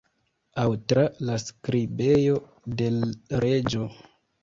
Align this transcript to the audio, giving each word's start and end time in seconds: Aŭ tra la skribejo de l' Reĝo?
Aŭ 0.63 0.65
tra 0.93 1.03
la 1.27 1.37
skribejo 1.45 2.41
de 2.83 2.91
l' 2.99 3.47
Reĝo? 3.49 3.97